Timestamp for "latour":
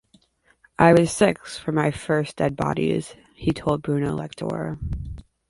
4.15-4.79